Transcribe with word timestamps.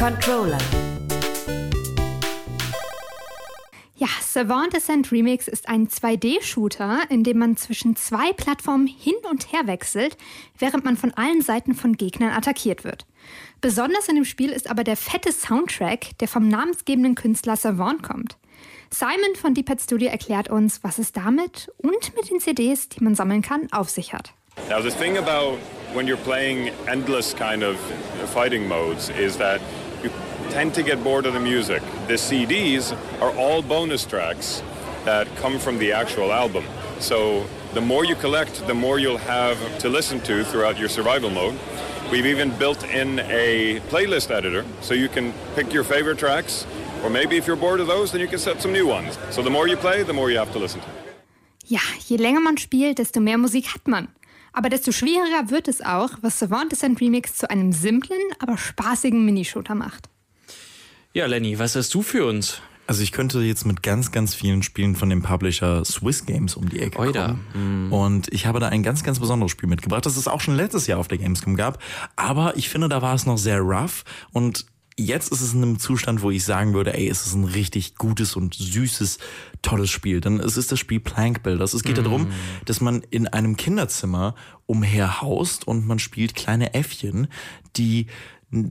Controller. 0.00 0.56
Ja, 3.96 4.06
Savant 4.22 4.74
Ascent 4.74 5.12
Remix 5.12 5.46
ist 5.46 5.68
ein 5.68 5.88
2D-Shooter, 5.88 7.00
in 7.10 7.22
dem 7.22 7.36
man 7.36 7.58
zwischen 7.58 7.96
zwei 7.96 8.32
Plattformen 8.32 8.86
hin 8.86 9.12
und 9.30 9.52
her 9.52 9.66
wechselt, 9.66 10.16
während 10.58 10.86
man 10.86 10.96
von 10.96 11.12
allen 11.16 11.42
Seiten 11.42 11.74
von 11.74 11.98
Gegnern 11.98 12.32
attackiert 12.32 12.82
wird. 12.82 13.04
Besonders 13.60 14.08
in 14.08 14.14
dem 14.14 14.24
Spiel 14.24 14.52
ist 14.52 14.70
aber 14.70 14.84
der 14.84 14.96
fette 14.96 15.32
Soundtrack, 15.32 16.16
der 16.18 16.28
vom 16.28 16.48
namensgebenden 16.48 17.14
Künstler 17.14 17.56
Savant 17.56 18.02
kommt. 18.02 18.38
Simon 18.88 19.36
von 19.38 19.52
Deepad 19.52 19.82
Studio 19.82 20.08
erklärt 20.08 20.48
uns, 20.48 20.82
was 20.82 20.96
es 20.96 21.12
damit 21.12 21.70
und 21.76 22.16
mit 22.16 22.30
den 22.30 22.40
CDs, 22.40 22.88
die 22.88 23.04
man 23.04 23.14
sammeln 23.14 23.42
kann, 23.42 23.70
auf 23.70 23.90
sich 23.90 24.14
hat. 24.14 24.32
Now 24.70 24.80
the 24.80 24.90
thing 24.90 25.18
about 25.18 25.58
when 25.92 26.06
you're 26.06 26.16
playing 26.16 26.70
endless 26.86 27.34
kind 27.36 27.62
of 27.62 27.76
fighting 28.32 28.66
modes 28.66 29.10
is 29.10 29.36
that 29.36 29.60
tend 30.50 30.74
to 30.74 30.82
get 30.82 31.02
bored 31.02 31.26
of 31.26 31.34
the 31.34 31.40
music. 31.40 31.82
The 32.06 32.14
CDs 32.18 32.96
are 33.20 33.34
all 33.36 33.62
bonus 33.62 34.04
tracks 34.04 34.62
that 35.04 35.26
come 35.36 35.58
from 35.58 35.78
the 35.78 35.92
actual 35.92 36.32
album. 36.32 36.64
So 36.98 37.46
the 37.72 37.80
more 37.80 38.04
you 38.04 38.16
collect, 38.16 38.66
the 38.66 38.74
more 38.74 38.98
you'll 38.98 39.18
have 39.18 39.56
to 39.78 39.88
listen 39.88 40.20
to 40.22 40.44
throughout 40.44 40.78
your 40.78 40.88
survival 40.88 41.30
mode. 41.30 41.58
We've 42.10 42.26
even 42.26 42.50
built 42.58 42.82
in 42.84 43.20
a 43.20 43.80
playlist 43.88 44.30
editor 44.30 44.64
so 44.80 44.94
you 44.94 45.08
can 45.08 45.32
pick 45.54 45.72
your 45.72 45.84
favorite 45.84 46.18
tracks, 46.18 46.66
or 47.04 47.10
maybe 47.10 47.36
if 47.36 47.46
you're 47.46 47.56
bored 47.56 47.80
of 47.80 47.86
those, 47.86 48.10
then 48.10 48.20
you 48.20 48.28
can 48.28 48.38
set 48.38 48.60
some 48.60 48.72
new 48.72 48.86
ones. 48.86 49.18
So 49.30 49.42
the 49.42 49.50
more 49.50 49.68
you 49.68 49.76
play, 49.76 50.02
the 50.02 50.12
more 50.12 50.30
you 50.30 50.38
have 50.38 50.52
to 50.52 50.58
listen. 50.58 50.80
Ja, 51.66 51.80
je 52.08 52.16
länger 52.16 52.40
man 52.40 52.58
spielt, 52.58 52.98
desto 52.98 53.20
mehr 53.20 53.38
Musik 53.38 53.66
hat 53.72 53.86
man. 53.86 54.08
Aber 54.52 54.68
desto 54.68 54.90
schwieriger 54.90 55.50
wird 55.50 55.68
es 55.68 55.80
auch, 55.80 56.10
was 56.22 56.38
Savant 56.38 56.72
Descent 56.72 57.00
Remix 57.00 57.36
zu 57.36 57.48
einem 57.48 57.72
simplen, 57.72 58.20
aber 58.40 58.58
spaßigen 58.58 59.24
Minishooter 59.24 59.76
macht. 59.76 60.08
Ja, 61.12 61.26
Lenny, 61.26 61.58
was 61.58 61.74
hast 61.74 61.92
du 61.94 62.02
für 62.02 62.24
uns? 62.24 62.62
Also 62.86 63.02
ich 63.02 63.10
könnte 63.10 63.40
jetzt 63.40 63.66
mit 63.66 63.82
ganz, 63.82 64.12
ganz 64.12 64.34
vielen 64.34 64.62
Spielen 64.62 64.94
von 64.94 65.10
dem 65.10 65.22
Publisher 65.22 65.84
Swiss 65.84 66.24
Games 66.24 66.54
um 66.54 66.68
die 66.68 66.78
Ecke 66.78 67.00
Oida. 67.00 67.26
kommen. 67.52 67.86
Mhm. 67.86 67.92
Und 67.92 68.32
ich 68.32 68.46
habe 68.46 68.60
da 68.60 68.68
ein 68.68 68.84
ganz, 68.84 69.02
ganz 69.02 69.18
besonderes 69.18 69.50
Spiel 69.50 69.68
mitgebracht, 69.68 70.06
das 70.06 70.16
es 70.16 70.28
auch 70.28 70.40
schon 70.40 70.54
letztes 70.54 70.86
Jahr 70.86 71.00
auf 71.00 71.08
der 71.08 71.18
Gamescom 71.18 71.56
gab. 71.56 71.82
Aber 72.14 72.56
ich 72.56 72.68
finde, 72.68 72.88
da 72.88 73.02
war 73.02 73.14
es 73.14 73.26
noch 73.26 73.38
sehr 73.38 73.60
rough 73.60 74.04
und 74.32 74.66
jetzt 74.96 75.32
ist 75.32 75.40
es 75.40 75.52
in 75.52 75.62
einem 75.62 75.78
Zustand, 75.80 76.22
wo 76.22 76.30
ich 76.30 76.44
sagen 76.44 76.74
würde, 76.74 76.94
ey, 76.94 77.08
es 77.08 77.26
ist 77.26 77.34
ein 77.34 77.44
richtig 77.44 77.96
gutes 77.96 78.36
und 78.36 78.54
süßes, 78.54 79.18
tolles 79.62 79.90
Spiel. 79.90 80.20
Denn 80.20 80.38
es 80.38 80.56
ist 80.56 80.70
das 80.70 80.78
Spiel 80.78 81.00
Plank 81.00 81.42
Builders. 81.42 81.74
Es 81.74 81.82
geht 81.82 82.00
mm. 82.00 82.04
darum, 82.04 82.26
dass 82.66 82.80
man 82.80 83.02
in 83.10 83.26
einem 83.26 83.56
Kinderzimmer 83.56 84.34
umherhaust 84.66 85.66
und 85.66 85.86
man 85.86 85.98
spielt 85.98 86.34
kleine 86.34 86.74
Äffchen, 86.74 87.28
die 87.76 88.06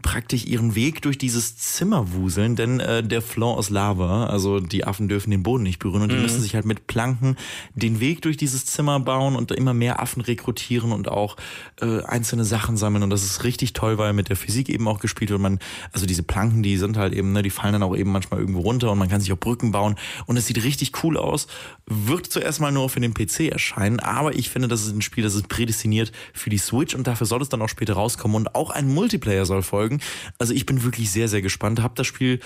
praktisch 0.01 0.45
ihren 0.45 0.75
Weg 0.75 1.01
durch 1.03 1.17
dieses 1.17 1.55
Zimmer 1.57 2.11
wuseln, 2.11 2.57
denn 2.57 2.81
äh, 2.81 3.01
der 3.01 3.21
Floor 3.21 3.57
ist 3.59 3.69
Lava, 3.69 4.25
also 4.25 4.59
die 4.59 4.85
Affen 4.85 5.07
dürfen 5.07 5.31
den 5.31 5.41
Boden 5.41 5.63
nicht 5.63 5.79
berühren 5.79 6.01
und 6.01 6.11
die 6.11 6.17
mhm. 6.17 6.23
müssen 6.23 6.41
sich 6.41 6.53
halt 6.53 6.65
mit 6.65 6.87
Planken 6.87 7.37
den 7.75 8.01
Weg 8.01 8.21
durch 8.21 8.35
dieses 8.35 8.65
Zimmer 8.65 8.99
bauen 8.99 9.37
und 9.37 9.51
immer 9.51 9.73
mehr 9.73 10.01
Affen 10.01 10.21
rekrutieren 10.21 10.91
und 10.91 11.07
auch 11.07 11.37
äh, 11.79 12.03
einzelne 12.03 12.43
Sachen 12.43 12.75
sammeln 12.75 13.03
und 13.03 13.09
das 13.09 13.23
ist 13.23 13.45
richtig 13.45 13.71
toll, 13.71 13.97
weil 13.97 14.11
mit 14.11 14.27
der 14.27 14.35
Physik 14.35 14.67
eben 14.67 14.85
auch 14.85 14.99
gespielt 14.99 15.29
wird. 15.29 15.39
Man, 15.39 15.59
also 15.93 16.05
diese 16.05 16.23
Planken, 16.23 16.61
die 16.61 16.75
sind 16.75 16.97
halt 16.97 17.13
eben, 17.13 17.31
ne, 17.31 17.41
die 17.41 17.49
fallen 17.49 17.71
dann 17.71 17.83
auch 17.83 17.95
eben 17.95 18.11
manchmal 18.11 18.41
irgendwo 18.41 18.59
runter 18.59 18.91
und 18.91 18.97
man 18.97 19.07
kann 19.07 19.21
sich 19.21 19.31
auch 19.31 19.37
Brücken 19.37 19.71
bauen 19.71 19.95
und 20.25 20.35
es 20.35 20.45
sieht 20.45 20.61
richtig 20.61 20.91
cool 21.05 21.15
aus. 21.15 21.47
Wird 21.85 22.25
zuerst 22.25 22.59
mal 22.59 22.73
nur 22.73 22.89
für 22.89 22.99
den 22.99 23.13
PC 23.13 23.51
erscheinen, 23.51 24.01
aber 24.01 24.35
ich 24.35 24.49
finde, 24.49 24.67
das 24.67 24.81
ist 24.81 24.93
ein 24.93 25.01
Spiel, 25.01 25.23
das 25.23 25.35
ist 25.35 25.47
prädestiniert 25.47 26.11
für 26.33 26.49
die 26.49 26.57
Switch 26.57 26.95
und 26.95 27.07
dafür 27.07 27.25
soll 27.25 27.41
es 27.41 27.47
dann 27.47 27.61
auch 27.61 27.69
später 27.69 27.93
rauskommen 27.93 28.35
und 28.35 28.55
auch 28.55 28.71
ein 28.71 28.93
Multiplayer 28.93 29.45
soll 29.45 29.63
folgen. 29.69 30.01
Also 30.37 30.53
ich 30.53 30.65
bin 30.65 30.83
wirklich 30.83 31.11
sehr, 31.11 31.27
sehr 31.27 31.41
gespannt. 31.41 31.81
Hab 31.81 31.95
das 31.95 32.07
Spiel 32.07 32.39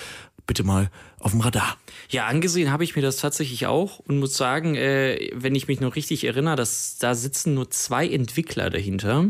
bitte 0.45 0.63
mal 0.63 0.89
auf 1.19 1.31
dem 1.31 1.41
Radar. 1.41 1.77
Ja, 2.09 2.27
angesehen 2.27 2.71
habe 2.71 2.83
ich 2.83 2.95
mir 2.95 3.01
das 3.01 3.17
tatsächlich 3.17 3.65
auch 3.65 3.99
und 3.99 4.19
muss 4.19 4.35
sagen, 4.35 4.75
äh, 4.75 5.31
wenn 5.33 5.55
ich 5.55 5.67
mich 5.67 5.79
noch 5.79 5.95
richtig 5.95 6.25
erinnere, 6.25 6.55
dass 6.55 6.97
da 6.97 7.15
sitzen 7.15 7.53
nur 7.53 7.71
zwei 7.71 8.07
Entwickler 8.07 8.69
dahinter. 8.69 9.25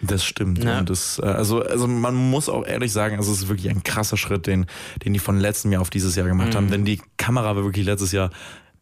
Das 0.00 0.24
stimmt. 0.24 0.62
Ja. 0.62 0.78
Und 0.78 0.90
das, 0.90 1.18
äh, 1.18 1.26
also, 1.26 1.62
also 1.62 1.86
man 1.86 2.14
muss 2.14 2.48
auch 2.48 2.66
ehrlich 2.66 2.92
sagen, 2.92 3.16
also 3.16 3.32
es 3.32 3.42
ist 3.42 3.48
wirklich 3.48 3.70
ein 3.70 3.82
krasser 3.82 4.16
Schritt, 4.16 4.46
den, 4.46 4.66
den 5.04 5.12
die 5.12 5.18
von 5.18 5.38
letztem 5.38 5.72
Jahr 5.72 5.82
auf 5.82 5.90
dieses 5.90 6.14
Jahr 6.16 6.28
gemacht 6.28 6.50
mhm. 6.50 6.56
haben. 6.56 6.70
Denn 6.70 6.84
die 6.84 7.00
Kamera 7.16 7.56
war 7.56 7.64
wirklich 7.64 7.84
letztes 7.84 8.12
Jahr 8.12 8.30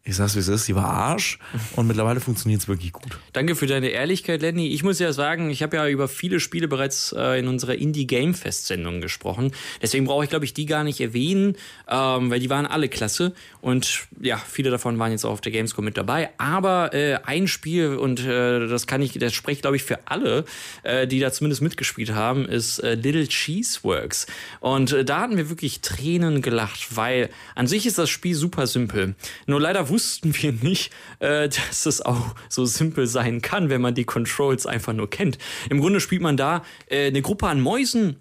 ich 0.06 0.14
sag's 0.14 0.36
wie 0.36 0.38
es 0.38 0.48
ist, 0.48 0.68
die 0.68 0.76
war 0.76 0.84
Arsch 0.84 1.38
und 1.74 1.88
mittlerweile 1.88 2.20
funktioniert 2.20 2.62
es 2.62 2.68
wirklich 2.68 2.92
gut. 2.92 3.18
Danke 3.32 3.56
für 3.56 3.66
deine 3.66 3.88
Ehrlichkeit, 3.88 4.40
Lenny. 4.40 4.68
Ich 4.68 4.84
muss 4.84 5.00
ja 5.00 5.12
sagen, 5.12 5.50
ich 5.50 5.64
habe 5.64 5.76
ja 5.76 5.88
über 5.88 6.06
viele 6.06 6.38
Spiele 6.38 6.68
bereits 6.68 7.12
äh, 7.16 7.40
in 7.40 7.48
unserer 7.48 7.74
Indie 7.74 8.06
Game 8.06 8.32
Fest 8.32 8.66
Sendung 8.66 9.00
gesprochen. 9.00 9.50
Deswegen 9.82 10.04
brauche 10.04 10.22
ich, 10.22 10.30
glaube 10.30 10.44
ich, 10.44 10.54
die 10.54 10.64
gar 10.64 10.84
nicht 10.84 11.00
erwähnen, 11.00 11.56
ähm, 11.88 12.30
weil 12.30 12.38
die 12.38 12.48
waren 12.48 12.66
alle 12.66 12.88
klasse 12.88 13.32
und 13.60 14.06
ja, 14.20 14.36
viele 14.36 14.70
davon 14.70 14.96
waren 15.00 15.10
jetzt 15.10 15.24
auch 15.24 15.32
auf 15.32 15.40
der 15.40 15.50
Gamescom 15.50 15.84
mit 15.84 15.96
dabei. 15.96 16.30
Aber 16.38 16.94
äh, 16.94 17.18
ein 17.24 17.48
Spiel 17.48 17.96
und 17.96 18.20
äh, 18.20 18.68
das 18.68 18.86
kann 18.86 19.02
ich, 19.02 19.14
das 19.14 19.34
spricht, 19.34 19.62
glaube 19.62 19.74
ich, 19.74 19.82
für 19.82 19.98
alle, 20.06 20.44
äh, 20.84 21.08
die 21.08 21.18
da 21.18 21.32
zumindest 21.32 21.62
mitgespielt 21.62 22.12
haben, 22.12 22.46
ist 22.46 22.78
äh, 22.78 22.94
Little 22.94 23.26
Cheeseworks. 23.26 24.26
Und 24.60 24.92
äh, 24.92 25.04
da 25.04 25.22
hatten 25.22 25.36
wir 25.36 25.48
wirklich 25.48 25.80
Tränen 25.80 26.42
gelacht, 26.42 26.94
weil 26.96 27.28
an 27.56 27.66
sich 27.66 27.86
ist 27.86 27.98
das 27.98 28.08
Spiel 28.08 28.36
super 28.36 28.68
simpel. 28.68 29.16
Nur 29.46 29.60
leider 29.60 29.88
wussten 29.96 30.34
wir 30.36 30.52
nicht, 30.52 30.92
äh, 31.20 31.48
dass 31.48 31.86
es 31.86 32.02
auch 32.02 32.34
so 32.50 32.66
simpel 32.66 33.06
sein 33.06 33.40
kann, 33.40 33.70
wenn 33.70 33.80
man 33.80 33.94
die 33.94 34.04
Controls 34.04 34.66
einfach 34.66 34.92
nur 34.92 35.08
kennt. 35.08 35.38
Im 35.70 35.80
Grunde 35.80 36.00
spielt 36.00 36.20
man 36.20 36.36
da 36.36 36.62
äh, 36.90 37.06
eine 37.06 37.22
Gruppe 37.22 37.46
an 37.46 37.62
Mäusen 37.62 38.16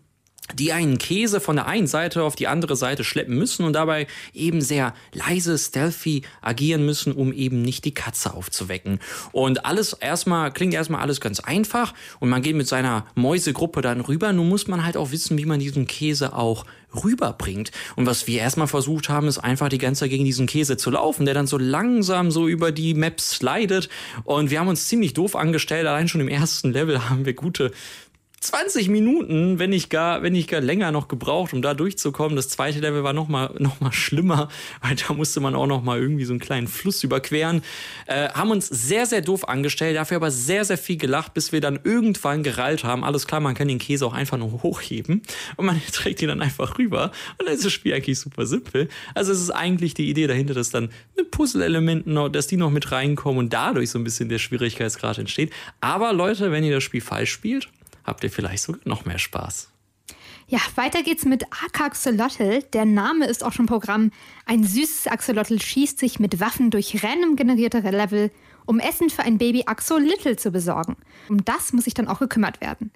die 0.53 0.71
einen 0.71 0.97
Käse 0.97 1.39
von 1.39 1.55
der 1.55 1.67
einen 1.67 1.87
Seite 1.87 2.23
auf 2.23 2.35
die 2.35 2.47
andere 2.47 2.75
Seite 2.75 3.03
schleppen 3.03 3.35
müssen 3.35 3.65
und 3.65 3.73
dabei 3.73 4.07
eben 4.33 4.61
sehr 4.61 4.93
leise, 5.13 5.57
stealthy 5.57 6.21
agieren 6.41 6.85
müssen, 6.85 7.13
um 7.13 7.33
eben 7.33 7.61
nicht 7.61 7.85
die 7.85 7.93
Katze 7.93 8.33
aufzuwecken. 8.33 8.99
Und 9.31 9.65
alles 9.65 9.93
erstmal, 9.93 10.51
klingt 10.51 10.73
erstmal 10.73 11.01
alles 11.01 11.19
ganz 11.19 11.39
einfach 11.39 11.93
und 12.19 12.29
man 12.29 12.41
geht 12.41 12.55
mit 12.55 12.67
seiner 12.67 13.05
Mäusegruppe 13.15 13.81
dann 13.81 14.01
rüber. 14.01 14.31
Nun 14.33 14.49
muss 14.49 14.67
man 14.67 14.85
halt 14.85 14.97
auch 14.97 15.11
wissen, 15.11 15.37
wie 15.37 15.45
man 15.45 15.59
diesen 15.59 15.87
Käse 15.87 16.35
auch 16.35 16.65
rüberbringt. 17.03 17.71
Und 17.95 18.05
was 18.05 18.27
wir 18.27 18.39
erstmal 18.39 18.67
versucht 18.67 19.09
haben, 19.09 19.27
ist 19.27 19.39
einfach 19.39 19.69
die 19.69 19.77
ganze 19.77 20.01
Zeit 20.01 20.11
gegen 20.11 20.25
diesen 20.25 20.47
Käse 20.47 20.77
zu 20.77 20.91
laufen, 20.91 21.25
der 21.25 21.33
dann 21.33 21.47
so 21.47 21.57
langsam 21.57 22.31
so 22.31 22.47
über 22.47 22.71
die 22.71 22.93
Maps 22.93 23.31
slidet. 23.31 23.89
Und 24.23 24.49
wir 24.49 24.59
haben 24.59 24.67
uns 24.67 24.87
ziemlich 24.87 25.13
doof 25.13 25.35
angestellt. 25.35 25.87
Allein 25.87 26.07
schon 26.07 26.21
im 26.21 26.27
ersten 26.27 26.71
Level 26.71 27.09
haben 27.09 27.25
wir 27.25 27.33
gute 27.33 27.71
20 28.45 28.89
Minuten, 28.89 29.57
wenn 29.57 29.71
nicht 29.71 29.89
gar, 29.89 30.21
wenn 30.21 30.33
nicht 30.33 30.49
gar 30.49 30.61
länger 30.61 30.91
noch 30.91 31.07
gebraucht, 31.07 31.53
um 31.53 31.63
da 31.63 31.73
durchzukommen. 31.73 32.35
Das 32.35 32.47
zweite 32.47 32.79
Level 32.79 33.03
war 33.03 33.13
noch 33.13 33.27
mal, 33.27 33.53
noch 33.59 33.79
mal 33.79 33.91
schlimmer, 33.91 34.49
weil 34.81 34.95
da 34.95 35.13
musste 35.13 35.39
man 35.39 35.55
auch 35.55 35.65
noch 35.65 35.83
mal 35.83 35.99
irgendwie 35.99 36.25
so 36.25 36.33
einen 36.33 36.39
kleinen 36.39 36.67
Fluss 36.67 37.03
überqueren. 37.03 37.63
Äh, 38.05 38.29
haben 38.29 38.51
uns 38.51 38.67
sehr, 38.67 39.07
sehr 39.07 39.21
doof 39.21 39.47
angestellt, 39.47 39.95
dafür 39.95 40.17
aber 40.17 40.29
sehr, 40.29 40.63
sehr 40.63 40.77
viel 40.77 40.97
gelacht, 40.97 41.33
bis 41.33 41.51
wir 41.51 41.59
dann 41.59 41.79
irgendwann 41.83 42.43
gerallt 42.43 42.83
haben. 42.83 43.03
Alles 43.03 43.25
klar, 43.25 43.41
man 43.41 43.55
kann 43.55 43.67
den 43.67 43.79
Käse 43.79 44.05
auch 44.05 44.13
einfach 44.13 44.37
nur 44.37 44.61
hochheben 44.63 45.23
und 45.55 45.65
man 45.65 45.81
trägt 45.91 46.21
ihn 46.21 46.27
dann 46.27 46.41
einfach 46.41 46.77
rüber. 46.77 47.11
Und 47.39 47.47
dann 47.47 47.55
ist 47.55 47.65
das 47.65 47.73
Spiel 47.73 47.93
eigentlich 47.93 48.19
super 48.19 48.45
simpel. 48.45 48.89
Also 49.15 49.31
es 49.31 49.41
ist 49.41 49.49
eigentlich 49.49 49.95
die 49.95 50.07
Idee 50.07 50.27
dahinter, 50.27 50.53
dass 50.53 50.69
dann 50.69 50.89
mit 51.17 51.31
Puzzle-Elementen 51.31 52.15
dass 52.31 52.47
die 52.47 52.57
noch 52.57 52.69
mit 52.69 52.91
reinkommen 52.91 53.39
und 53.39 53.53
dadurch 53.53 53.89
so 53.89 53.99
ein 53.99 54.03
bisschen 54.03 54.29
der 54.29 54.39
Schwierigkeitsgrad 54.39 55.17
entsteht. 55.17 55.51
Aber 55.81 56.13
Leute, 56.13 56.51
wenn 56.51 56.63
ihr 56.63 56.73
das 56.73 56.83
Spiel 56.83 57.01
falsch 57.01 57.31
spielt, 57.31 57.69
habt 58.05 58.23
ihr 58.23 58.31
vielleicht 58.31 58.63
sogar 58.63 58.81
noch 58.85 59.05
mehr 59.05 59.19
Spaß. 59.19 59.69
Ja, 60.47 60.59
weiter 60.75 61.01
geht's 61.01 61.25
mit 61.25 61.43
Akaxolotl. 61.65 62.61
Der 62.73 62.85
Name 62.85 63.25
ist 63.25 63.43
auch 63.43 63.51
schon 63.51 63.65
Programm. 63.65 64.11
Ein 64.45 64.63
süßes 64.63 65.07
Axolotl 65.07 65.59
schießt 65.59 65.97
sich 65.97 66.19
mit 66.19 66.39
Waffen 66.39 66.69
durch 66.69 67.03
random 67.03 67.35
generierte 67.35 67.79
Level, 67.79 68.31
um 68.65 68.79
Essen 68.79 69.09
für 69.09 69.23
ein 69.23 69.39
Baby 69.39 69.63
Axolotl 69.65 70.35
zu 70.35 70.51
besorgen. 70.51 70.97
Um 71.29 71.43
das 71.43 71.73
muss 71.73 71.85
sich 71.85 71.95
dann 71.95 72.07
auch 72.07 72.19
gekümmert 72.19 72.61
werden. 72.61 72.91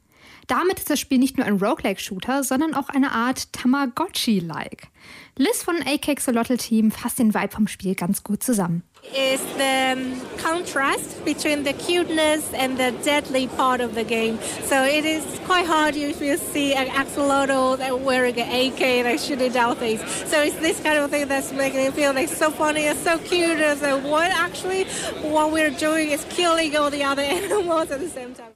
Damit 0.45 0.79
ist 0.79 0.89
das 0.89 0.99
Spiel 0.99 1.17
nicht 1.17 1.37
nur 1.37 1.45
ein 1.45 1.57
Roguelike-Shooter, 1.57 2.43
sondern 2.43 2.75
auch 2.75 2.89
eine 2.89 3.11
Art 3.11 3.51
Tamagotchi-like. 3.53 4.87
Liz 5.35 5.63
von 5.63 5.75
AK 5.77 6.17
Xolotl 6.17 6.57
Team 6.57 6.91
fasst 6.91 7.19
den 7.19 7.33
Vibe 7.33 7.51
vom 7.51 7.67
Spiel 7.67 7.95
ganz 7.95 8.23
gut 8.23 8.43
zusammen. 8.43 8.83
Is 9.03 9.41
the 9.57 9.95
contrast 10.37 11.23
between 11.25 11.63
the 11.63 11.73
cuteness 11.73 12.53
and 12.53 12.77
the 12.77 12.91
deadly 13.03 13.47
part 13.47 13.81
of 13.81 13.95
the 13.95 14.03
game. 14.03 14.39
So 14.65 14.83
it 14.83 15.05
is 15.05 15.23
quite 15.45 15.65
hard 15.65 15.95
if 15.95 16.21
you 16.21 16.37
see 16.37 16.73
an 16.73 16.87
axolotl 16.87 18.01
wearing 18.03 18.39
an 18.39 18.49
AK 18.49 18.81
and 18.81 19.19
shooting 19.19 19.51
down 19.51 19.75
things. 19.75 20.01
So 20.29 20.41
it's 20.41 20.59
this 20.59 20.79
kind 20.81 20.97
of 20.97 21.09
thing 21.09 21.27
that's 21.27 21.51
making 21.51 21.81
it 21.81 21.93
feel 21.93 22.13
like 22.13 22.29
so 22.29 22.51
funny 22.51 22.85
and 22.85 22.97
so 22.99 23.17
cute. 23.19 23.59
And 23.59 23.79
so 23.79 23.97
what 23.97 24.31
actually 24.31 24.85
what 25.33 25.51
we're 25.51 25.71
doing 25.71 26.09
is 26.11 26.25
killing 26.29 26.75
all 26.75 26.89
the 26.89 27.03
other 27.03 27.21
animals 27.39 27.91
at 27.91 27.99
the 27.99 28.09
same 28.09 28.33
time. 28.33 28.53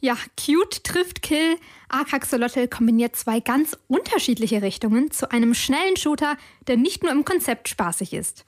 Ja, 0.00 0.16
Cute 0.36 0.82
trifft 0.82 1.22
Kill. 1.22 1.56
Akaxolotl 1.88 2.66
kombiniert 2.66 3.14
zwei 3.16 3.40
ganz 3.40 3.76
unterschiedliche 3.86 4.60
Richtungen 4.62 5.10
zu 5.10 5.30
einem 5.30 5.54
schnellen 5.54 5.96
Shooter, 5.96 6.36
der 6.66 6.76
nicht 6.76 7.02
nur 7.02 7.12
im 7.12 7.24
Konzept 7.24 7.68
spaßig 7.68 8.12
ist. 8.12 8.44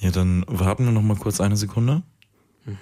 Ja, 0.00 0.10
dann 0.10 0.44
warten 0.46 0.84
wir 0.84 0.92
noch 0.92 1.02
mal 1.02 1.16
kurz 1.16 1.40
eine 1.40 1.56
Sekunde. 1.56 2.02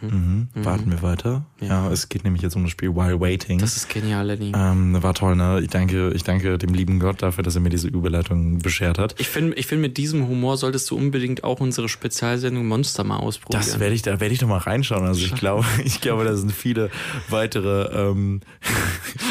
Mhm. 0.00 0.48
Warten 0.54 0.90
wir 0.90 1.02
weiter. 1.02 1.46
Ja. 1.60 1.88
es 1.90 2.08
geht 2.08 2.24
nämlich 2.24 2.42
jetzt 2.42 2.56
um 2.56 2.62
das 2.64 2.72
Spiel 2.72 2.94
While 2.94 3.20
Waiting. 3.20 3.58
Das 3.58 3.76
ist 3.76 3.88
genial, 3.88 4.26
Lenny. 4.26 4.52
ähm, 4.54 5.00
war 5.00 5.14
toll, 5.14 5.36
ne? 5.36 5.60
Ich 5.60 5.68
danke, 5.68 6.10
ich 6.12 6.24
danke 6.24 6.58
dem 6.58 6.74
lieben 6.74 6.98
Gott 6.98 7.22
dafür, 7.22 7.44
dass 7.44 7.54
er 7.54 7.60
mir 7.60 7.68
diese 7.68 7.88
Überleitung 7.88 8.58
beschert 8.58 8.98
hat. 8.98 9.14
Ich 9.18 9.28
finde, 9.28 9.54
ich 9.54 9.66
find, 9.66 9.80
mit 9.80 9.96
diesem 9.96 10.26
Humor 10.26 10.56
solltest 10.56 10.90
du 10.90 10.96
unbedingt 10.96 11.44
auch 11.44 11.60
unsere 11.60 11.88
Spezialsendung 11.88 12.66
Monster 12.66 13.04
mal 13.04 13.18
ausprobieren. 13.18 13.62
Das 13.64 13.78
werde 13.78 13.94
ich, 13.94 14.02
da 14.02 14.18
werde 14.18 14.34
ich 14.34 14.40
doch 14.40 14.48
mal 14.48 14.58
reinschauen. 14.58 15.04
Also 15.04 15.24
ich 15.24 15.34
glaube, 15.36 15.64
ich 15.84 16.00
glaube, 16.00 16.24
da 16.24 16.34
sind 16.36 16.52
viele 16.52 16.90
weitere 17.28 18.10
ähm, 18.10 18.40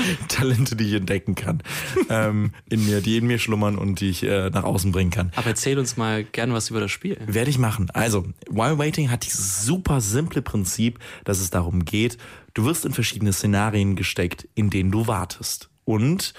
Talente, 0.28 0.76
die 0.76 0.86
ich 0.86 0.94
entdecken 0.94 1.36
kann 1.36 1.62
ähm, 2.10 2.52
in 2.70 2.86
mir, 2.86 3.02
die 3.02 3.18
in 3.18 3.28
mir 3.28 3.40
schlummern 3.40 3.78
und 3.78 4.00
die 4.00 4.10
ich 4.10 4.24
äh, 4.24 4.50
nach 4.50 4.64
außen 4.64 4.92
bringen 4.92 5.12
kann. 5.12 5.32
Aber 5.36 5.48
erzähl 5.48 5.78
uns 5.80 5.98
mal 5.98 6.24
gerne 6.24 6.54
was 6.54 6.70
über 6.70 6.80
das 6.80 6.92
Spiel. 6.92 7.18
Werde 7.26 7.50
ich 7.50 7.58
machen. 7.58 7.90
Also, 7.92 8.26
While 8.50 8.78
Waiting 8.78 9.12
hat 9.12 9.26
dieses 9.26 9.66
super 9.66 10.02
simple 10.02 10.42
Prinzip, 10.42 11.00
dass 11.24 11.40
es 11.40 11.50
darum 11.50 11.86
geht, 11.86 12.18
du 12.54 12.66
wirst 12.66 12.86
in 12.86 12.94
verschiedene 12.94 13.34
Szenarien 13.34 13.96
gesteckt, 13.96 14.48
in 14.56 14.70
denen 14.70 14.92
du 14.92 15.08
wartest. 15.08 15.70
Und 15.84 16.34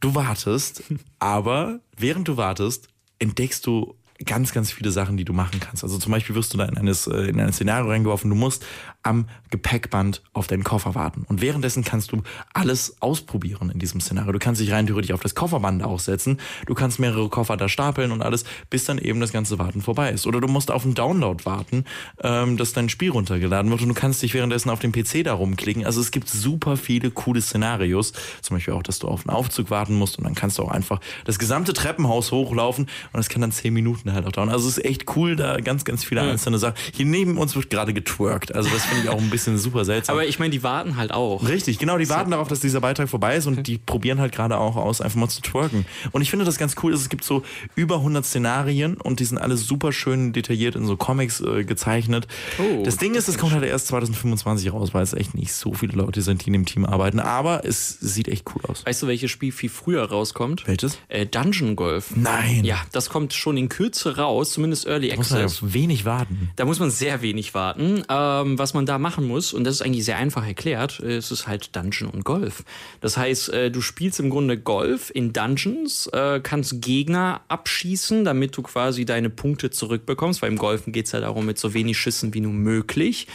du 0.00 0.14
wartest, 0.14 0.84
aber 1.18 1.80
während 1.96 2.28
du 2.28 2.36
wartest, 2.36 2.88
entdeckst 3.18 3.66
du 3.66 3.94
ganz, 4.24 4.52
ganz 4.52 4.72
viele 4.72 4.90
Sachen, 4.90 5.16
die 5.16 5.24
du 5.24 5.32
machen 5.32 5.60
kannst. 5.60 5.82
Also 5.82 5.98
zum 5.98 6.12
Beispiel 6.12 6.34
wirst 6.34 6.52
du 6.54 6.58
da 6.58 6.64
in, 6.64 6.76
eines, 6.76 7.06
äh, 7.06 7.28
in 7.28 7.40
ein 7.40 7.52
Szenario 7.52 7.90
reingeworfen, 7.90 8.30
du 8.30 8.36
musst 8.36 8.64
am 9.02 9.26
Gepäckband 9.50 10.22
auf 10.32 10.46
deinen 10.46 10.64
Koffer 10.64 10.94
warten. 10.94 11.24
Und 11.28 11.40
währenddessen 11.40 11.84
kannst 11.84 12.12
du 12.12 12.22
alles 12.52 12.96
ausprobieren 13.00 13.70
in 13.70 13.78
diesem 13.78 14.00
Szenario. 14.00 14.32
Du 14.32 14.38
kannst 14.38 14.60
dich 14.60 14.72
rein 14.72 14.86
theoretisch 14.86 15.12
auf 15.12 15.20
das 15.20 15.34
Kofferband 15.34 15.82
aussetzen, 15.82 16.38
du 16.66 16.74
kannst 16.74 16.98
mehrere 16.98 17.28
Koffer 17.28 17.56
da 17.56 17.68
stapeln 17.68 18.12
und 18.12 18.22
alles, 18.22 18.44
bis 18.70 18.84
dann 18.84 18.98
eben 18.98 19.20
das 19.20 19.32
ganze 19.32 19.58
Warten 19.58 19.82
vorbei 19.82 20.10
ist. 20.10 20.26
Oder 20.26 20.40
du 20.40 20.48
musst 20.48 20.70
auf 20.70 20.84
einen 20.84 20.94
Download 20.94 21.44
warten, 21.44 21.84
ähm, 22.22 22.56
dass 22.56 22.72
dein 22.72 22.88
Spiel 22.88 23.10
runtergeladen 23.10 23.70
wird 23.70 23.82
und 23.82 23.88
du 23.88 23.94
kannst 23.94 24.22
dich 24.22 24.34
währenddessen 24.34 24.70
auf 24.70 24.78
dem 24.78 24.92
PC 24.92 25.24
da 25.24 25.34
rumklicken. 25.34 25.84
Also 25.84 26.00
es 26.00 26.10
gibt 26.10 26.28
super 26.28 26.76
viele 26.76 27.10
coole 27.10 27.40
Szenarios. 27.40 28.12
Zum 28.40 28.56
Beispiel 28.56 28.74
auch, 28.74 28.82
dass 28.82 28.98
du 28.98 29.08
auf 29.08 29.26
einen 29.26 29.36
Aufzug 29.36 29.70
warten 29.70 29.94
musst 29.94 30.18
und 30.18 30.24
dann 30.24 30.34
kannst 30.34 30.58
du 30.58 30.62
auch 30.62 30.70
einfach 30.70 31.00
das 31.24 31.38
gesamte 31.38 31.72
Treppenhaus 31.72 32.30
hochlaufen 32.30 32.84
und 32.84 33.18
das 33.18 33.28
kann 33.28 33.40
dann 33.40 33.52
zehn 33.52 33.74
Minuten 33.74 34.11
halt 34.12 34.26
auch 34.26 34.32
dauern. 34.32 34.48
Also 34.48 34.68
es 34.68 34.78
ist 34.78 34.84
echt 34.84 35.16
cool, 35.16 35.36
da 35.36 35.60
ganz, 35.60 35.84
ganz 35.84 36.04
viele 36.04 36.22
einzelne 36.22 36.58
Sachen. 36.58 36.74
Hier 36.92 37.06
neben 37.06 37.38
uns 37.38 37.54
wird 37.54 37.70
gerade 37.70 37.92
getwerkt. 37.92 38.54
Also 38.54 38.70
das 38.70 38.84
finde 38.84 39.04
ich 39.04 39.08
auch 39.08 39.18
ein 39.18 39.30
bisschen 39.30 39.58
super 39.58 39.84
seltsam. 39.84 40.14
Aber 40.16 40.26
ich 40.26 40.38
meine, 40.38 40.50
die 40.50 40.62
warten 40.62 40.96
halt 40.96 41.12
auch. 41.12 41.46
Richtig, 41.46 41.78
genau, 41.78 41.98
die 41.98 42.08
warten 42.08 42.30
darauf, 42.30 42.48
dass 42.48 42.60
dieser 42.60 42.80
Beitrag 42.80 43.08
vorbei 43.08 43.36
ist 43.36 43.46
und 43.46 43.66
die 43.66 43.78
probieren 43.78 44.20
halt 44.20 44.32
gerade 44.32 44.58
auch 44.58 44.76
aus, 44.76 45.00
einfach 45.00 45.18
mal 45.18 45.28
zu 45.28 45.42
twerken. 45.42 45.86
Und 46.12 46.22
ich 46.22 46.30
finde 46.30 46.44
das 46.44 46.58
ganz 46.58 46.74
cool, 46.82 46.92
es 46.92 47.08
gibt 47.08 47.24
so 47.24 47.42
über 47.74 47.96
100 47.96 48.24
Szenarien 48.24 48.96
und 48.96 49.20
die 49.20 49.24
sind 49.24 49.38
alle 49.38 49.56
super 49.56 49.92
schön 49.92 50.32
detailliert 50.32 50.76
in 50.76 50.86
so 50.86 50.96
Comics 50.96 51.40
äh, 51.40 51.64
gezeichnet. 51.64 52.26
Oh, 52.58 52.82
das 52.84 52.96
Ding 52.96 53.14
ist, 53.14 53.28
es 53.28 53.38
kommt 53.38 53.52
halt 53.52 53.64
erst 53.64 53.88
2025 53.88 54.72
raus, 54.72 54.94
weil 54.94 55.02
es 55.02 55.12
echt 55.12 55.34
nicht 55.34 55.52
so 55.52 55.72
viele 55.74 55.94
Leute 55.94 56.22
sind, 56.22 56.42
die 56.42 56.48
in 56.48 56.52
dem 56.54 56.66
Team 56.66 56.84
arbeiten, 56.84 57.20
aber 57.20 57.64
es 57.64 57.98
sieht 58.00 58.28
echt 58.28 58.44
cool 58.54 58.62
aus. 58.68 58.84
Weißt 58.86 59.02
du, 59.02 59.06
welches 59.06 59.30
Spiel 59.30 59.52
viel 59.52 59.70
früher 59.70 60.04
rauskommt? 60.04 60.66
Welches? 60.66 60.98
Äh, 61.08 61.26
Dungeon 61.26 61.76
Golf. 61.76 62.12
Nein. 62.16 62.64
Ja, 62.64 62.82
das 62.92 63.08
kommt 63.08 63.32
schon 63.32 63.56
in 63.56 63.68
Kürze 63.68 64.01
raus, 64.10 64.52
zumindest 64.52 64.86
Early 64.86 65.14
Muss 65.16 65.30
man 65.30 65.40
ja 65.40 65.44
Access. 65.46 65.72
wenig 65.74 66.04
warten. 66.04 66.50
Da 66.56 66.64
muss 66.64 66.78
man 66.78 66.90
sehr 66.90 67.22
wenig 67.22 67.54
warten. 67.54 68.04
Ähm, 68.08 68.58
was 68.58 68.74
man 68.74 68.86
da 68.86 68.98
machen 68.98 69.26
muss, 69.26 69.52
und 69.52 69.64
das 69.64 69.76
ist 69.76 69.82
eigentlich 69.82 70.04
sehr 70.04 70.16
einfach 70.18 70.46
erklärt, 70.46 71.00
es 71.00 71.30
ist 71.30 71.46
halt 71.46 71.74
Dungeon 71.74 72.10
und 72.10 72.24
Golf. 72.24 72.64
Das 73.00 73.16
heißt, 73.16 73.48
äh, 73.50 73.70
du 73.70 73.80
spielst 73.80 74.20
im 74.20 74.30
Grunde 74.30 74.58
Golf 74.58 75.10
in 75.14 75.32
Dungeons, 75.32 76.06
äh, 76.08 76.40
kannst 76.40 76.80
Gegner 76.82 77.40
abschießen, 77.48 78.24
damit 78.24 78.56
du 78.56 78.62
quasi 78.62 79.04
deine 79.04 79.30
Punkte 79.30 79.70
zurückbekommst, 79.70 80.42
weil 80.42 80.50
im 80.50 80.58
Golfen 80.58 80.92
geht 80.92 81.06
es 81.06 81.12
ja 81.12 81.20
darum, 81.20 81.46
mit 81.46 81.58
so 81.58 81.74
wenig 81.74 81.98
Schüssen 81.98 82.34
wie 82.34 82.40
nur 82.40 82.52
möglich 82.52 83.26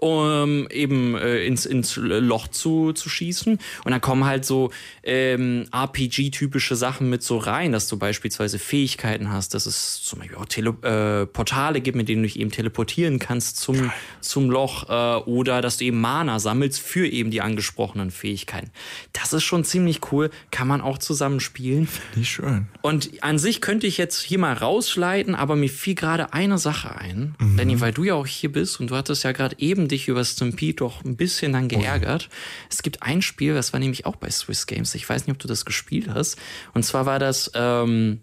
um 0.00 0.68
eben 0.70 1.16
äh, 1.16 1.44
ins, 1.44 1.66
ins 1.66 1.96
Loch 1.96 2.48
zu, 2.48 2.92
zu 2.92 3.08
schießen. 3.08 3.58
Und 3.84 3.90
dann 3.90 4.00
kommen 4.00 4.24
halt 4.24 4.44
so 4.44 4.70
ähm, 5.02 5.66
RPG-typische 5.72 6.76
Sachen 6.76 7.10
mit 7.10 7.22
so 7.22 7.38
rein, 7.38 7.72
dass 7.72 7.86
du 7.88 7.98
beispielsweise 7.98 8.58
Fähigkeiten 8.58 9.30
hast, 9.30 9.54
dass 9.54 9.66
es 9.66 10.02
zum 10.02 10.20
Beispiel 10.20 10.36
auch 10.38 10.46
Tele 10.46 10.70
äh, 10.82 11.26
Portale 11.26 11.80
gibt, 11.80 11.96
mit 11.96 12.08
denen 12.08 12.22
du 12.22 12.28
dich 12.28 12.38
eben 12.38 12.50
teleportieren 12.50 13.18
kannst 13.18 13.58
zum, 13.58 13.92
zum 14.20 14.50
Loch 14.50 14.88
äh, 14.88 15.22
oder 15.22 15.60
dass 15.60 15.76
du 15.76 15.84
eben 15.84 16.00
Mana 16.00 16.38
sammelst 16.38 16.80
für 16.80 17.06
eben 17.06 17.30
die 17.30 17.40
angesprochenen 17.40 18.10
Fähigkeiten. 18.10 18.70
Das 19.12 19.32
ist 19.32 19.44
schon 19.44 19.64
ziemlich 19.64 20.00
cool, 20.12 20.30
kann 20.50 20.66
man 20.66 20.80
auch 20.80 20.98
zusammenspielen. 20.98 21.88
Nicht 22.16 22.30
schön. 22.30 22.68
Und 22.82 23.22
an 23.22 23.38
sich 23.38 23.60
könnte 23.60 23.86
ich 23.86 23.98
jetzt 23.98 24.20
hier 24.20 24.38
mal 24.38 24.54
rausschleiten, 24.54 25.34
aber 25.34 25.56
mir 25.56 25.68
fiel 25.68 25.94
gerade 25.94 26.32
eine 26.32 26.58
Sache 26.58 26.96
ein. 26.96 27.34
Mhm. 27.38 27.56
Lenny, 27.56 27.80
weil 27.80 27.92
du 27.92 28.04
ja 28.04 28.14
auch 28.14 28.26
hier 28.26 28.50
bist 28.50 28.80
und 28.80 28.90
du 28.90 28.96
hattest 28.96 29.24
ja 29.24 29.32
gerade 29.32 29.56
eben 29.58 29.88
dich 29.90 30.08
über 30.08 30.24
Stampede 30.24 30.74
doch 30.74 31.04
ein 31.04 31.16
bisschen 31.16 31.52
dann 31.52 31.68
geärgert. 31.68 32.28
Es 32.70 32.82
gibt 32.82 33.02
ein 33.02 33.22
Spiel, 33.22 33.54
das 33.54 33.72
war 33.72 33.80
nämlich 33.80 34.06
auch 34.06 34.16
bei 34.16 34.30
Swiss 34.30 34.66
Games. 34.66 34.94
Ich 34.94 35.08
weiß 35.08 35.26
nicht, 35.26 35.34
ob 35.34 35.38
du 35.38 35.48
das 35.48 35.64
gespielt 35.64 36.08
hast. 36.08 36.38
Und 36.74 36.84
zwar 36.84 37.06
war 37.06 37.18
das, 37.18 37.50
ähm, 37.54 38.20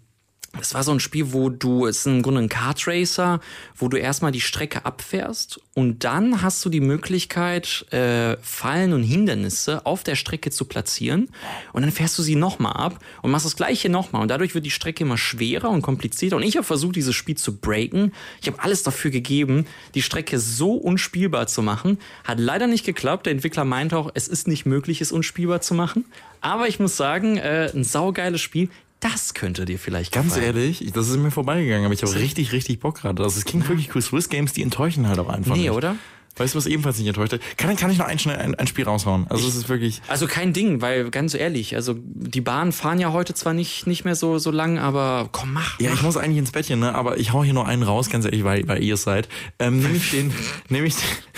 das 0.56 0.74
war 0.74 0.82
so 0.82 0.92
ein 0.92 1.00
Spiel, 1.00 1.32
wo 1.32 1.50
du, 1.50 1.86
es 1.86 1.98
ist 1.98 2.06
im 2.06 2.22
Grunde 2.22 2.40
ein 2.40 2.48
Kart 2.48 2.86
Racer, 2.86 3.40
wo 3.76 3.88
du 3.88 3.98
erstmal 3.98 4.32
die 4.32 4.40
Strecke 4.40 4.86
abfährst 4.86 5.60
und 5.74 6.04
dann 6.04 6.42
hast 6.42 6.64
du 6.64 6.70
die 6.70 6.80
Möglichkeit, 6.80 7.86
äh, 7.92 8.36
Fallen 8.40 8.94
und 8.94 9.02
Hindernisse 9.02 9.84
auf 9.84 10.04
der 10.04 10.16
Strecke 10.16 10.50
zu 10.50 10.64
platzieren 10.64 11.28
und 11.72 11.82
dann 11.82 11.92
fährst 11.92 12.18
du 12.18 12.22
sie 12.22 12.34
nochmal 12.34 12.72
ab 12.72 12.98
und 13.22 13.30
machst 13.30 13.44
das 13.44 13.56
gleiche 13.56 13.90
nochmal 13.90 14.22
und 14.22 14.28
dadurch 14.28 14.54
wird 14.54 14.64
die 14.64 14.70
Strecke 14.70 15.04
immer 15.04 15.18
schwerer 15.18 15.68
und 15.68 15.82
komplizierter 15.82 16.36
und 16.36 16.42
ich 16.42 16.56
habe 16.56 16.64
versucht, 16.64 16.96
dieses 16.96 17.14
Spiel 17.14 17.36
zu 17.36 17.58
breaken. 17.58 18.12
Ich 18.40 18.48
habe 18.48 18.62
alles 18.62 18.82
dafür 18.82 19.10
gegeben, 19.10 19.66
die 19.94 20.02
Strecke 20.02 20.38
so 20.38 20.72
unspielbar 20.72 21.46
zu 21.46 21.62
machen. 21.62 21.98
Hat 22.24 22.40
leider 22.40 22.66
nicht 22.66 22.84
geklappt. 22.84 23.26
Der 23.26 23.32
Entwickler 23.32 23.64
meinte 23.64 23.96
auch, 23.96 24.10
es 24.14 24.28
ist 24.28 24.48
nicht 24.48 24.66
möglich, 24.66 25.00
es 25.00 25.12
unspielbar 25.12 25.60
zu 25.60 25.74
machen. 25.74 26.06
Aber 26.40 26.68
ich 26.68 26.78
muss 26.78 26.96
sagen, 26.96 27.36
äh, 27.36 27.70
ein 27.74 27.84
saugeiles 27.84 28.40
Spiel. 28.40 28.70
Das 29.00 29.34
könnte 29.34 29.64
dir 29.64 29.78
vielleicht 29.78 30.12
Ganz 30.12 30.34
gefallen. 30.34 30.56
ehrlich, 30.56 30.84
ich- 30.84 30.92
das 30.92 31.08
ist 31.08 31.16
mir 31.18 31.30
vorbeigegangen, 31.30 31.84
aber 31.84 31.94
ich 31.94 32.02
habe 32.02 32.14
richtig, 32.16 32.52
richtig 32.52 32.80
Bock 32.80 33.00
gerade. 33.00 33.22
Das 33.22 33.44
klingt 33.44 33.68
wirklich 33.68 33.94
cool. 33.94 34.02
Swiss 34.02 34.28
Games, 34.28 34.52
die 34.52 34.62
enttäuschen 34.62 35.08
halt 35.08 35.18
auch 35.20 35.28
einfach 35.28 35.54
Nee, 35.54 35.62
nicht. 35.62 35.70
oder? 35.70 35.96
Weißt 36.36 36.54
du, 36.54 36.58
was 36.58 36.66
ebenfalls 36.66 36.98
nicht 36.98 37.08
enttäuscht 37.08 37.32
hat? 37.32 37.40
Kann, 37.56 37.74
kann 37.74 37.90
ich 37.90 37.98
noch 37.98 38.06
ein, 38.06 38.16
ein, 38.30 38.54
ein 38.54 38.66
Spiel 38.68 38.84
raushauen? 38.84 39.26
Also 39.28 39.48
es 39.48 39.56
ist 39.56 39.68
wirklich... 39.68 40.00
Also 40.06 40.28
kein 40.28 40.52
Ding, 40.52 40.80
weil 40.80 41.10
ganz 41.10 41.34
ehrlich, 41.34 41.74
also 41.74 41.96
die 41.98 42.40
Bahnen 42.40 42.70
fahren 42.70 43.00
ja 43.00 43.12
heute 43.12 43.34
zwar 43.34 43.54
nicht, 43.54 43.88
nicht 43.88 44.04
mehr 44.04 44.14
so, 44.14 44.38
so 44.38 44.52
lang, 44.52 44.78
aber 44.78 45.28
komm, 45.32 45.52
mach. 45.54 45.80
Ja, 45.80 45.92
ich 45.92 46.02
muss 46.02 46.16
eigentlich 46.16 46.38
ins 46.38 46.52
Bettchen, 46.52 46.78
ne? 46.78 46.94
aber 46.94 47.18
ich 47.18 47.32
hau 47.32 47.42
hier 47.42 47.54
nur 47.54 47.66
einen 47.66 47.82
raus, 47.82 48.08
ganz 48.08 48.24
ehrlich, 48.24 48.44
weil, 48.44 48.68
weil 48.68 48.84
ihr 48.84 48.94
es 48.94 49.02
seid. 49.02 49.28
Ähm, 49.58 49.80
nämlich 49.82 50.10
den... 50.12 50.32
nämlich 50.68 50.94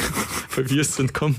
weil 0.55 0.69
wir 0.69 0.83
es 0.83 0.97
sind, 0.97 1.15
komm. 1.15 1.37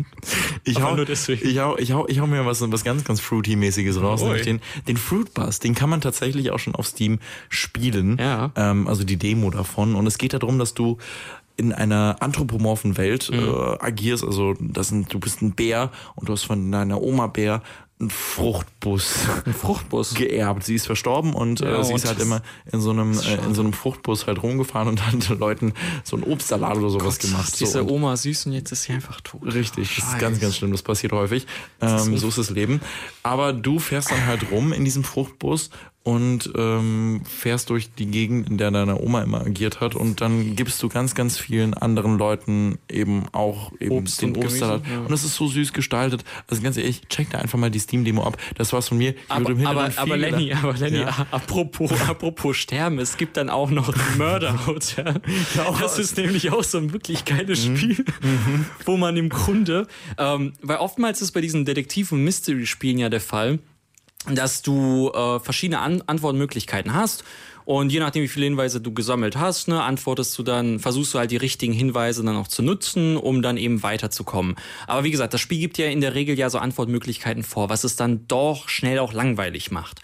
Ich 0.64 0.82
hau. 0.82 0.96
Ich 0.98 1.60
hau, 1.60 1.78
ich 1.78 1.92
hau, 1.92 2.08
ich 2.08 2.20
hau 2.20 2.28
mir 2.28 2.46
was, 2.46 2.62
was 2.72 2.84
ganz, 2.84 3.04
ganz 3.04 3.20
Fruity-mäßiges 3.20 4.02
raus. 4.02 4.22
Nämlich 4.22 4.44
den, 4.44 4.62
den 4.88 4.98
Fruit 4.98 5.34
Bus. 5.34 5.60
Den 5.60 5.76
kann 5.76 5.90
man 5.90 6.02
tatsächlich 6.02 6.52
auch 6.52 6.60
schon 6.60 6.76
auf 6.76 6.88
Steam 6.88 7.20
spielen. 7.50 8.18
Ja. 8.20 8.52
Ähm, 8.56 8.88
also 8.88 9.04
die 9.04 9.18
Demo 9.18 9.50
davon. 9.50 9.96
Und 9.96 10.08
es 10.08 10.18
geht 10.18 10.34
darum, 10.34 10.60
dass 10.60 10.74
du 10.74 10.98
in 11.58 11.74
einer 11.74 12.18
anthropomorphen 12.20 12.98
Welt 12.98 13.30
Mhm. 13.32 13.40
äh, 13.40 13.78
agierst. 13.80 14.24
Also 14.24 14.56
das 14.60 14.88
sind, 14.90 15.14
du 15.14 15.20
bist 15.20 15.42
ein 15.42 15.52
Bär 15.54 15.92
und 16.16 16.30
du 16.30 16.34
hast 16.34 16.44
von 16.44 16.72
deiner 16.72 17.02
Oma 17.02 17.28
Bär 17.28 17.62
einen 18.02 18.10
Fruchtbus 18.10 19.14
Ein 19.46 19.54
Fruchtbus. 19.54 20.14
geerbt. 20.16 20.64
Sie 20.64 20.76
ist 20.76 20.86
verstorben 20.88 21.34
und 21.34 21.60
Ja, 21.62 21.80
äh, 21.80 21.84
sie 21.84 21.92
und 21.92 21.96
ist 21.98 22.08
halt 22.08 22.18
das- 22.18 22.26
immer 22.26 22.42
in 22.72 22.82
so 22.82 22.90
einem 22.92 23.14
äh, 23.20 23.36
in 23.46 23.54
so 23.56 23.62
einem 23.62 23.74
Fruchtbus 23.74 24.28
halt 24.28 24.42
rumgefahren 24.44 24.88
und 24.90 25.06
hat 25.06 25.30
den 25.30 25.40
Leuten 25.40 25.74
so 26.04 26.16
einen 26.18 26.24
Obstsalat 26.26 26.78
oder 26.78 26.90
sowas 26.90 27.20
gemacht. 27.20 27.56
So, 27.56 27.66
Diese 27.66 27.90
Oma 27.90 28.18
süß 28.18 28.48
und 28.48 28.54
jetzt 28.54 28.72
ist 28.72 28.84
sie 28.84 28.94
einfach 28.94 29.22
tot. 29.22 29.42
Richtig, 29.46 29.88
das 29.96 29.98
ist 29.98 30.04
Scheiße. 30.12 30.18
ganz, 30.18 30.40
ganz 30.40 30.58
schlimm. 30.58 30.72
Das 30.72 30.82
passiert 30.82 31.14
häufig. 31.14 31.44
ist 31.44 31.48
Ähm, 31.82 31.98
so- 32.00 32.18
so 32.18 32.28
ist 32.30 32.38
das 32.38 32.50
Leben. 32.50 32.82
Aber 33.24 33.54
du 33.54 33.80
fährst 33.80 34.12
dann 34.12 34.26
halt 34.26 34.52
rum 34.52 34.74
in 34.74 34.84
diesem 34.84 35.04
Fruchtbus 35.04 35.70
und 36.04 36.52
ähm, 36.58 37.22
fährst 37.26 37.70
durch 37.70 37.94
die 37.94 38.08
Gegend, 38.08 38.50
in 38.50 38.58
der 38.58 38.72
deine 38.72 39.00
Oma 39.00 39.22
immer 39.22 39.42
agiert 39.42 39.82
hat. 39.82 39.94
Und 39.94 40.20
dann 40.20 40.56
gibst 40.56 40.82
du 40.82 40.90
ganz, 40.90 41.14
ganz 41.14 41.38
vielen 41.38 41.76
anderen 41.76 42.18
Leuten 42.18 42.80
eben 42.90 43.26
auch 43.34 43.72
eben 43.80 43.92
Obst 43.92 44.22
den 44.22 44.30
und 44.30 44.34
Gemüse, 44.34 44.48
Obstsalat. 44.56 44.82
ja. 44.92 45.00
Und 45.02 45.12
es 45.14 45.24
ist 45.24 45.36
so 45.36 45.48
süß 45.48 45.74
gestaltet. 45.74 46.24
Also 46.48 46.64
ganz 46.64 46.78
ehrlich, 46.78 47.02
check 47.10 47.30
da 47.30 47.38
einfach 47.38 47.60
mal 47.60 47.70
die 47.70 47.78
Steam-Demo 47.80 48.24
ab. 48.24 48.38
Das 48.56 48.74
war's 48.74 48.88
von 48.88 48.98
mir. 48.98 49.12
Ich 49.12 49.18
Aber, 49.30 49.52
aber, 49.68 49.92
aber 49.96 50.18
Lenny, 50.18 50.54
aber 50.54 50.74
Lenny, 50.74 51.02
Ja. 51.02 51.28
apropos, 51.32 51.92
apropos 52.08 52.58
Sterben, 52.58 52.98
es 52.98 53.18
gibt 53.18 53.38
dann 53.38 53.52
auch 53.52 53.70
noch 53.70 53.94
Murder 54.18 54.66
Hotel. 54.66 55.22
Das 55.80 56.00
ist 56.00 56.18
nämlich 56.18 56.52
auch 56.52 56.64
so 56.64 56.80
ein 56.80 56.94
wirklich 56.94 57.26
geiles 57.26 57.68
Mhm. 57.68 57.78
Spiel, 57.78 58.06
wo 58.86 58.98
man 58.98 59.18
im 59.18 59.30
Grunde, 59.30 59.88
ähm, 60.18 60.54
weil 60.64 60.78
oftmals 60.78 61.22
ist 61.22 61.32
bei 61.32 61.42
diesen 61.42 61.64
Detektiv- 61.66 62.12
und 62.12 62.24
Mystery-Spielen 62.24 62.98
ja 62.98 63.10
der 63.10 63.22
Fall, 63.22 63.60
dass 64.28 64.62
du 64.62 65.10
äh, 65.10 65.40
verschiedene 65.40 65.80
An 65.80 66.04
Antwortmöglichkeiten 66.06 66.94
hast. 66.94 67.24
Und 67.66 67.92
je 67.92 68.00
nachdem, 68.00 68.24
wie 68.24 68.28
viele 68.28 68.46
Hinweise 68.46 68.82
du 68.82 68.94
gesammelt 68.94 69.38
hast, 69.38 69.68
ne, 69.68 69.82
antwortest 69.82 70.38
du 70.38 70.44
dann, 70.44 70.80
versuchst 70.80 71.14
du 71.14 71.20
halt 71.20 71.32
die 71.32 71.38
richtigen 71.38 71.74
Hinweise 71.74 72.24
dann 72.24 72.36
auch 72.36 72.48
zu 72.48 72.64
nutzen, 72.64 73.18
um 73.18 73.42
dann 73.42 73.58
eben 73.58 73.84
weiterzukommen. 73.84 74.56
Aber 74.88 75.04
wie 75.04 75.12
gesagt, 75.12 75.34
das 75.34 75.42
Spiel 75.42 75.60
gibt 75.60 75.78
ja 75.78 75.88
in 75.88 76.02
der 76.02 76.16
Regel 76.16 76.38
ja 76.38 76.50
so 76.50 76.58
Antwortmöglichkeiten 76.58 77.44
vor, 77.44 77.70
was 77.70 77.84
es 77.84 77.96
dann 77.96 78.28
doch 78.28 78.68
schnell 78.68 79.00
auch 79.00 79.14
langweilig 79.14 79.72
macht. 79.72 80.02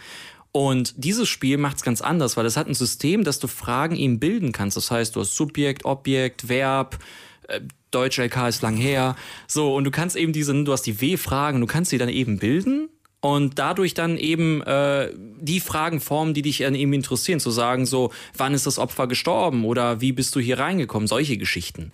Und 0.51 0.93
dieses 0.97 1.27
Spiel 1.27 1.57
macht 1.57 1.77
es 1.77 1.83
ganz 1.83 2.01
anders, 2.01 2.37
weil 2.37 2.45
es 2.45 2.57
hat 2.57 2.67
ein 2.67 2.73
System, 2.73 3.23
dass 3.23 3.39
du 3.39 3.47
Fragen 3.47 3.95
eben 3.95 4.19
bilden 4.19 4.51
kannst. 4.51 4.77
Das 4.77 4.89
heißt, 4.89 5.15
du 5.15 5.21
hast 5.21 5.35
Subjekt, 5.35 5.85
Objekt, 5.85 6.49
Verb, 6.49 6.99
äh, 7.47 7.61
Deutsch 7.91 8.17
LK 8.17 8.47
ist 8.47 8.61
lang 8.61 8.75
her. 8.75 9.15
So, 9.47 9.75
und 9.75 9.83
du 9.83 9.91
kannst 9.91 10.15
eben 10.15 10.33
diese, 10.33 10.53
du 10.63 10.71
hast 10.71 10.83
die 10.83 10.99
W-Fragen, 10.99 11.61
du 11.61 11.67
kannst 11.67 11.89
sie 11.89 11.97
dann 11.97 12.09
eben 12.09 12.37
bilden 12.37 12.89
und 13.19 13.57
dadurch 13.57 13.93
dann 13.93 14.17
eben 14.17 14.61
äh, 14.61 15.11
die 15.15 15.59
Fragen 15.59 15.99
formen, 15.99 16.33
die 16.33 16.43
dich 16.43 16.59
dann 16.59 16.75
eben 16.75 16.93
interessieren, 16.93 17.39
zu 17.39 17.51
sagen 17.51 17.85
so, 17.85 18.11
wann 18.35 18.53
ist 18.53 18.67
das 18.67 18.77
Opfer 18.77 19.07
gestorben 19.07 19.65
oder 19.65 20.01
wie 20.01 20.11
bist 20.11 20.35
du 20.35 20.39
hier 20.39 20.59
reingekommen, 20.59 21.07
solche 21.07 21.37
Geschichten. 21.37 21.91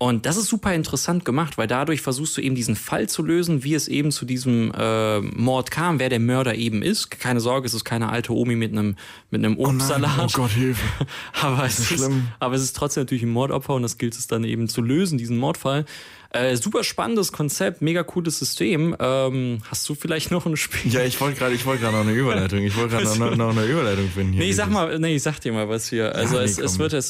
Und 0.00 0.26
das 0.26 0.36
ist 0.36 0.46
super 0.46 0.72
interessant 0.74 1.24
gemacht, 1.24 1.58
weil 1.58 1.66
dadurch 1.66 2.02
versuchst 2.02 2.36
du 2.36 2.40
eben 2.40 2.54
diesen 2.54 2.76
Fall 2.76 3.08
zu 3.08 3.24
lösen, 3.24 3.64
wie 3.64 3.74
es 3.74 3.88
eben 3.88 4.12
zu 4.12 4.26
diesem 4.26 4.70
äh, 4.72 5.20
Mord 5.20 5.72
kam, 5.72 5.98
wer 5.98 6.08
der 6.08 6.20
Mörder 6.20 6.54
eben 6.54 6.82
ist. 6.82 7.10
Keine 7.10 7.40
Sorge, 7.40 7.66
es 7.66 7.74
ist 7.74 7.84
keine 7.84 8.08
alte 8.08 8.32
Omi 8.32 8.54
mit 8.54 8.70
einem 8.70 8.94
mit 9.30 9.44
einem 9.44 9.58
Obstsalat. 9.58 10.12
Oh, 10.14 10.18
nein, 10.18 10.28
oh 10.28 10.36
Gott, 10.36 10.50
Hilfe. 10.52 10.86
aber, 11.42 11.64
es 11.64 11.80
ist, 11.80 11.90
ist 11.90 12.10
aber 12.38 12.54
es 12.54 12.62
ist 12.62 12.76
trotzdem 12.76 13.02
natürlich 13.02 13.24
ein 13.24 13.30
Mordopfer 13.30 13.74
und 13.74 13.82
das 13.82 13.98
gilt 13.98 14.14
es 14.14 14.28
dann 14.28 14.44
eben 14.44 14.68
zu 14.68 14.82
lösen, 14.82 15.18
diesen 15.18 15.36
Mordfall. 15.36 15.84
Äh, 16.30 16.56
super 16.56 16.84
spannendes 16.84 17.32
Konzept, 17.32 17.80
mega 17.80 18.02
cooles 18.02 18.38
System. 18.38 18.94
Ähm, 18.98 19.62
hast 19.70 19.88
du 19.88 19.94
vielleicht 19.94 20.30
noch 20.30 20.44
ein 20.46 20.56
Spiel? 20.56 20.92
Ja, 20.92 21.02
ich 21.02 21.18
wollte 21.20 21.38
gerade, 21.38 21.54
ich 21.54 21.64
wollte 21.64 21.82
gerade 21.82 21.96
noch 21.96 22.04
eine 22.04 22.12
Überleitung. 22.12 22.58
Ich 22.60 22.76
wollte 22.76 22.96
gerade 22.96 23.18
noch, 23.18 23.36
noch, 23.36 23.50
eine 23.50 23.64
Überleitung 23.64 24.08
finden. 24.08 24.34
Hier 24.34 24.42
nee, 24.42 24.50
ich 24.50 24.56
sag 24.56 24.70
mal, 24.70 24.98
nee, 24.98 25.16
ich 25.16 25.22
sag 25.22 25.40
dir 25.40 25.52
mal 25.52 25.68
was 25.68 25.88
hier. 25.88 26.14
Also 26.14 26.36
ja, 26.36 26.42
nee, 26.42 26.46
es, 26.46 26.58
es 26.58 26.78
wird 26.78 26.92
es 26.92 27.08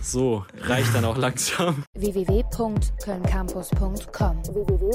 so 0.00 0.46
reicht 0.62 0.94
dann 0.94 1.04
auch 1.04 1.18
langsam. 1.18 1.82
www.kölncampus.com 1.94 4.42
www 4.44 4.88